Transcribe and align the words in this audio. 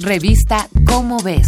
Revista 0.00 0.68
Cómo 0.86 1.18
ves. 1.22 1.46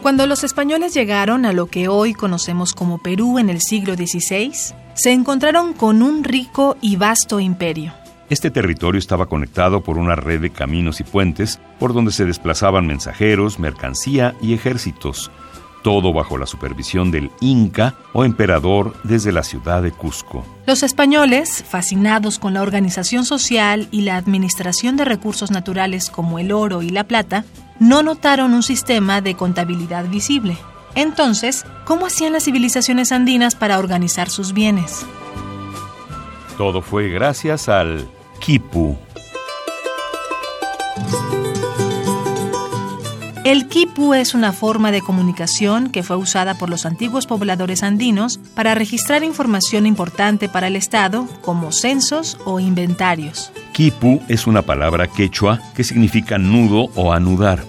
Cuando 0.00 0.26
los 0.26 0.44
españoles 0.44 0.94
llegaron 0.94 1.44
a 1.44 1.52
lo 1.52 1.66
que 1.66 1.88
hoy 1.88 2.14
conocemos 2.14 2.72
como 2.72 2.96
Perú 2.96 3.38
en 3.38 3.50
el 3.50 3.60
siglo 3.60 3.96
XVI, 3.96 4.52
se 4.94 5.12
encontraron 5.12 5.74
con 5.74 6.02
un 6.02 6.24
rico 6.24 6.78
y 6.80 6.96
vasto 6.96 7.38
imperio. 7.38 7.92
Este 8.30 8.50
territorio 8.50 8.98
estaba 8.98 9.26
conectado 9.26 9.82
por 9.82 9.98
una 9.98 10.16
red 10.16 10.40
de 10.40 10.50
caminos 10.50 11.00
y 11.00 11.04
puentes 11.04 11.60
por 11.78 11.92
donde 11.92 12.12
se 12.12 12.24
desplazaban 12.24 12.86
mensajeros, 12.86 13.58
mercancía 13.58 14.34
y 14.40 14.54
ejércitos, 14.54 15.30
todo 15.82 16.12
bajo 16.12 16.38
la 16.38 16.46
supervisión 16.46 17.10
del 17.10 17.30
Inca 17.40 17.94
o 18.12 18.24
emperador 18.24 18.94
desde 19.04 19.32
la 19.32 19.42
ciudad 19.42 19.82
de 19.82 19.92
Cusco. 19.92 20.44
Los 20.66 20.82
españoles, 20.82 21.64
fascinados 21.68 22.38
con 22.38 22.54
la 22.54 22.62
organización 22.62 23.24
social 23.24 23.88
y 23.90 24.02
la 24.02 24.16
administración 24.16 24.96
de 24.96 25.04
recursos 25.04 25.50
naturales 25.50 26.10
como 26.10 26.38
el 26.38 26.52
oro 26.52 26.82
y 26.82 26.90
la 26.90 27.04
plata, 27.04 27.44
no 27.78 28.02
notaron 28.02 28.54
un 28.54 28.62
sistema 28.62 29.20
de 29.20 29.34
contabilidad 29.34 30.06
visible. 30.08 30.56
Entonces, 30.94 31.64
¿cómo 31.84 32.06
hacían 32.06 32.32
las 32.32 32.44
civilizaciones 32.44 33.12
andinas 33.12 33.54
para 33.54 33.78
organizar 33.78 34.30
sus 34.30 34.52
bienes? 34.52 35.06
Todo 36.56 36.82
fue 36.82 37.08
gracias 37.08 37.68
al 37.68 38.08
Quipu. 38.40 38.98
El 43.48 43.66
quipu 43.66 44.12
es 44.12 44.34
una 44.34 44.52
forma 44.52 44.92
de 44.92 45.00
comunicación 45.00 45.88
que 45.88 46.02
fue 46.02 46.16
usada 46.16 46.58
por 46.58 46.68
los 46.68 46.84
antiguos 46.84 47.26
pobladores 47.26 47.82
andinos 47.82 48.38
para 48.54 48.74
registrar 48.74 49.24
información 49.24 49.86
importante 49.86 50.50
para 50.50 50.66
el 50.66 50.76
Estado, 50.76 51.26
como 51.40 51.72
censos 51.72 52.36
o 52.44 52.60
inventarios. 52.60 53.50
Quipu 53.72 54.20
es 54.28 54.46
una 54.46 54.60
palabra 54.60 55.06
quechua 55.06 55.62
que 55.74 55.82
significa 55.82 56.36
nudo 56.36 56.90
o 56.94 57.14
anudar. 57.14 57.64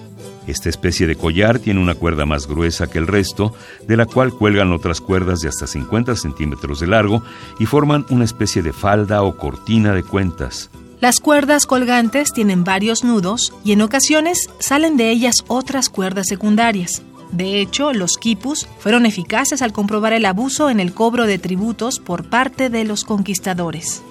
Esta 0.47 0.67
especie 0.67 1.07
de 1.07 1.15
collar 1.15 1.59
tiene 1.59 1.79
una 1.79 1.95
cuerda 1.95 2.25
más 2.25 2.45
gruesa 2.45 2.87
que 2.87 2.97
el 2.97 3.07
resto, 3.07 3.53
de 3.87 3.95
la 3.95 4.05
cual 4.05 4.33
cuelgan 4.33 4.73
otras 4.73 4.99
cuerdas 4.99 5.39
de 5.39 5.47
hasta 5.47 5.65
50 5.65 6.13
centímetros 6.17 6.81
de 6.81 6.87
largo 6.87 7.23
y 7.57 7.67
forman 7.67 8.05
una 8.09 8.25
especie 8.25 8.61
de 8.61 8.73
falda 8.73 9.23
o 9.23 9.37
cortina 9.37 9.93
de 9.93 10.03
cuentas. 10.03 10.69
Las 11.01 11.21
cuerdas 11.21 11.65
colgantes 11.65 12.33
tienen 12.33 12.65
varios 12.65 13.05
nudos 13.05 13.53
y 13.63 13.71
en 13.71 13.81
ocasiones 13.81 14.49
salen 14.59 14.97
de 14.97 15.11
ellas 15.11 15.45
otras 15.47 15.87
cuerdas 15.87 16.27
secundarias. 16.27 17.03
De 17.31 17.61
hecho, 17.61 17.93
los 17.93 18.17
quipus 18.17 18.67
fueron 18.79 19.05
eficaces 19.05 19.61
al 19.61 19.71
comprobar 19.71 20.11
el 20.11 20.25
abuso 20.25 20.69
en 20.69 20.81
el 20.81 20.93
cobro 20.93 21.25
de 21.25 21.39
tributos 21.39 22.01
por 22.01 22.29
parte 22.29 22.69
de 22.69 22.83
los 22.83 23.05
conquistadores. 23.05 24.03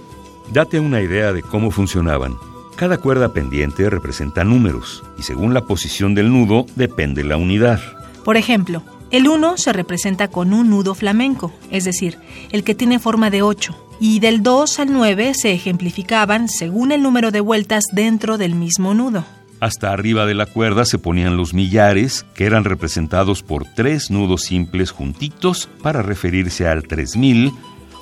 Date 0.50 0.80
una 0.80 1.02
idea 1.02 1.34
de 1.34 1.42
cómo 1.42 1.70
funcionaban. 1.70 2.38
Cada 2.76 2.96
cuerda 2.96 3.34
pendiente 3.34 3.90
representa 3.90 4.42
números 4.42 5.04
y 5.18 5.24
según 5.24 5.52
la 5.52 5.66
posición 5.66 6.14
del 6.14 6.32
nudo 6.32 6.64
depende 6.74 7.22
la 7.22 7.36
unidad. 7.36 7.80
Por 8.24 8.38
ejemplo, 8.38 8.82
el 9.10 9.28
1 9.28 9.58
se 9.58 9.74
representa 9.74 10.28
con 10.28 10.54
un 10.54 10.70
nudo 10.70 10.94
flamenco, 10.94 11.52
es 11.70 11.84
decir, 11.84 12.16
el 12.50 12.64
que 12.64 12.74
tiene 12.74 12.98
forma 12.98 13.28
de 13.28 13.42
8 13.42 13.87
y 14.00 14.20
del 14.20 14.42
2 14.42 14.78
al 14.80 14.92
9 14.92 15.32
se 15.34 15.52
ejemplificaban 15.52 16.48
según 16.48 16.92
el 16.92 17.02
número 17.02 17.30
de 17.30 17.40
vueltas 17.40 17.84
dentro 17.92 18.38
del 18.38 18.54
mismo 18.54 18.94
nudo. 18.94 19.24
Hasta 19.60 19.92
arriba 19.92 20.24
de 20.26 20.34
la 20.34 20.46
cuerda 20.46 20.84
se 20.84 20.98
ponían 20.98 21.36
los 21.36 21.52
millares, 21.52 22.24
que 22.34 22.46
eran 22.46 22.64
representados 22.64 23.42
por 23.42 23.64
tres 23.64 24.10
nudos 24.10 24.42
simples 24.42 24.92
juntitos 24.92 25.68
para 25.82 26.00
referirse 26.02 26.68
al 26.68 26.84
3000, 26.84 27.52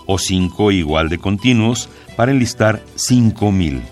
o 0.06 0.19
cinco 0.19 0.70
igual 0.70 1.08
de 1.08 1.19
continuos 1.19 1.88
para 2.16 2.31
enlistar 2.31 2.83
5000. 2.94 3.83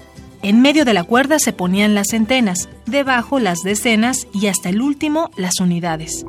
En 0.43 0.61
medio 0.61 0.85
de 0.85 0.93
la 0.93 1.05
cuerda 1.05 1.39
se 1.39 1.55
ponían 1.55 1.95
las 1.95 2.09
centenas, 2.11 2.69
debajo 2.85 3.41
las 3.41 3.61
decenas 3.61 4.27
y 4.35 4.49
hasta 4.49 4.69
el 4.69 4.83
último 4.83 5.31
las 5.37 5.59
unidades. 5.59 6.27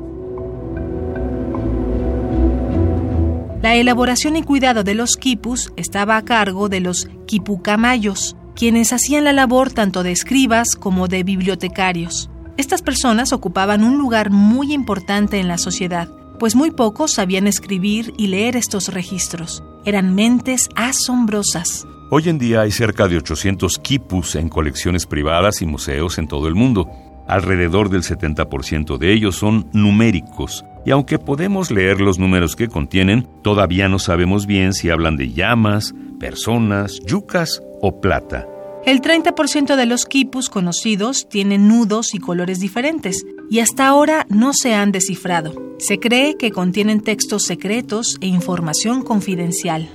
La 3.66 3.74
elaboración 3.74 4.36
y 4.36 4.44
cuidado 4.44 4.84
de 4.84 4.94
los 4.94 5.16
quipus 5.16 5.72
estaba 5.74 6.16
a 6.16 6.24
cargo 6.24 6.68
de 6.68 6.78
los 6.78 7.08
quipucamayos, 7.26 8.36
quienes 8.54 8.92
hacían 8.92 9.24
la 9.24 9.32
labor 9.32 9.72
tanto 9.72 10.04
de 10.04 10.12
escribas 10.12 10.76
como 10.76 11.08
de 11.08 11.24
bibliotecarios. 11.24 12.30
Estas 12.58 12.80
personas 12.80 13.32
ocupaban 13.32 13.82
un 13.82 13.98
lugar 13.98 14.30
muy 14.30 14.72
importante 14.72 15.40
en 15.40 15.48
la 15.48 15.58
sociedad, 15.58 16.08
pues 16.38 16.54
muy 16.54 16.70
pocos 16.70 17.14
sabían 17.14 17.48
escribir 17.48 18.14
y 18.16 18.28
leer 18.28 18.54
estos 18.54 18.94
registros. 18.94 19.64
Eran 19.84 20.14
mentes 20.14 20.68
asombrosas. 20.76 21.88
Hoy 22.12 22.28
en 22.28 22.38
día 22.38 22.60
hay 22.60 22.70
cerca 22.70 23.08
de 23.08 23.16
800 23.16 23.80
quipus 23.80 24.36
en 24.36 24.48
colecciones 24.48 25.06
privadas 25.06 25.60
y 25.60 25.66
museos 25.66 26.18
en 26.18 26.28
todo 26.28 26.46
el 26.46 26.54
mundo. 26.54 26.88
Alrededor 27.26 27.90
del 27.90 28.02
70% 28.02 28.98
de 28.98 29.12
ellos 29.12 29.36
son 29.36 29.68
numéricos, 29.72 30.64
y 30.84 30.92
aunque 30.92 31.18
podemos 31.18 31.70
leer 31.70 32.00
los 32.00 32.18
números 32.18 32.54
que 32.54 32.68
contienen, 32.68 33.26
todavía 33.42 33.88
no 33.88 33.98
sabemos 33.98 34.46
bien 34.46 34.72
si 34.72 34.90
hablan 34.90 35.16
de 35.16 35.32
llamas, 35.32 35.94
personas, 36.20 37.00
yucas 37.04 37.60
o 37.82 38.00
plata. 38.00 38.46
El 38.84 39.00
30% 39.00 39.74
de 39.74 39.86
los 39.86 40.06
quipus 40.06 40.48
conocidos 40.48 41.28
tienen 41.28 41.66
nudos 41.66 42.14
y 42.14 42.18
colores 42.18 42.60
diferentes, 42.60 43.26
y 43.50 43.58
hasta 43.58 43.88
ahora 43.88 44.26
no 44.28 44.52
se 44.52 44.74
han 44.74 44.92
descifrado. 44.92 45.54
Se 45.78 45.98
cree 45.98 46.36
que 46.36 46.52
contienen 46.52 47.00
textos 47.00 47.42
secretos 47.42 48.16
e 48.20 48.28
información 48.28 49.02
confidencial. 49.02 49.88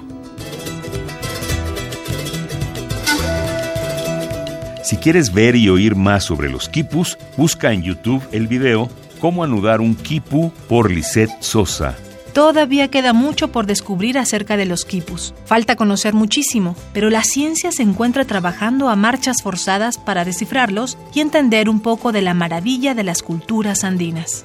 Si 4.92 4.98
quieres 4.98 5.32
ver 5.32 5.56
y 5.56 5.70
oír 5.70 5.96
más 5.96 6.26
sobre 6.26 6.50
los 6.50 6.68
quipus, 6.68 7.18
busca 7.38 7.72
en 7.72 7.82
YouTube 7.82 8.22
el 8.34 8.48
video 8.48 8.90
Cómo 9.22 9.46
anudar 9.46 9.80
un 9.80 9.96
quipu 9.96 10.52
por 10.68 10.92
Lisette 10.92 11.32
Sosa. 11.40 11.96
Todavía 12.34 12.90
queda 12.90 13.14
mucho 13.14 13.54
por 13.54 13.68
descubrir 13.68 14.18
acerca 14.18 14.58
de 14.58 14.66
los 14.66 14.84
quipus. 14.84 15.34
Falta 15.46 15.78
conocer 15.78 16.14
muchísimo, 16.14 16.76
pero 16.92 17.10
la 17.10 17.24
ciencia 17.24 17.72
se 17.72 17.84
encuentra 17.84 18.26
trabajando 18.26 18.90
a 18.90 18.98
marchas 18.98 19.38
forzadas 19.42 19.98
para 19.98 20.26
descifrarlos 20.26 20.98
y 21.14 21.22
entender 21.22 21.70
un 21.70 21.80
poco 21.80 22.12
de 22.12 22.24
la 22.24 22.34
maravilla 22.34 22.94
de 22.94 23.06
las 23.06 23.24
culturas 23.24 23.86
andinas. 23.86 24.44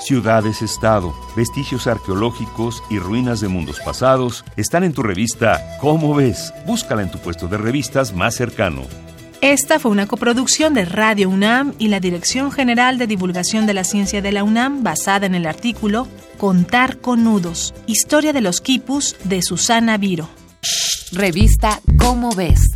Ciudades-estado, 0.00 1.14
vestigios 1.36 1.86
arqueológicos 1.86 2.82
y 2.90 2.98
ruinas 2.98 3.38
de 3.38 3.46
mundos 3.46 3.78
pasados 3.78 4.44
están 4.56 4.82
en 4.82 4.94
tu 4.94 5.04
revista 5.04 5.78
¿Cómo 5.80 6.12
ves? 6.12 6.52
Búscala 6.66 7.02
en 7.02 7.12
tu 7.12 7.18
puesto 7.18 7.46
de 7.46 7.56
revistas 7.56 8.12
más 8.12 8.34
cercano. 8.34 8.82
Esta 9.42 9.78
fue 9.78 9.90
una 9.90 10.06
coproducción 10.06 10.72
de 10.72 10.86
Radio 10.86 11.28
UNAM 11.28 11.74
y 11.78 11.88
la 11.88 12.00
Dirección 12.00 12.50
General 12.50 12.96
de 12.96 13.06
Divulgación 13.06 13.66
de 13.66 13.74
la 13.74 13.84
Ciencia 13.84 14.22
de 14.22 14.32
la 14.32 14.42
UNAM 14.42 14.82
basada 14.82 15.26
en 15.26 15.34
el 15.34 15.46
artículo 15.46 16.08
Contar 16.38 16.98
con 16.98 17.24
nudos, 17.24 17.74
Historia 17.86 18.32
de 18.32 18.40
los 18.40 18.60
quipus 18.60 19.14
de 19.24 19.42
Susana 19.42 19.98
Viro. 19.98 20.28
Revista 21.12 21.80
Cómo 21.98 22.30
ves. 22.34 22.75